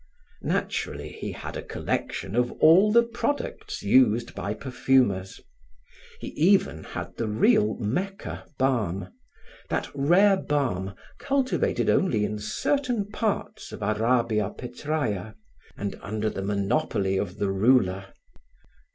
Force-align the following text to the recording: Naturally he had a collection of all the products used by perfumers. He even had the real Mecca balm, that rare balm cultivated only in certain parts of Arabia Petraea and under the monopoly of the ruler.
Naturally 0.41 1.09
he 1.11 1.31
had 1.31 1.55
a 1.55 1.61
collection 1.61 2.35
of 2.35 2.51
all 2.53 2.91
the 2.91 3.03
products 3.03 3.83
used 3.83 4.33
by 4.33 4.55
perfumers. 4.55 5.39
He 6.19 6.29
even 6.29 6.83
had 6.83 7.17
the 7.17 7.27
real 7.27 7.77
Mecca 7.77 8.47
balm, 8.57 9.13
that 9.69 9.91
rare 9.93 10.37
balm 10.37 10.95
cultivated 11.19 11.87
only 11.87 12.25
in 12.25 12.39
certain 12.39 13.11
parts 13.11 13.71
of 13.71 13.83
Arabia 13.83 14.49
Petraea 14.57 15.35
and 15.77 15.95
under 16.01 16.31
the 16.31 16.41
monopoly 16.41 17.17
of 17.17 17.37
the 17.37 17.51
ruler. 17.51 18.07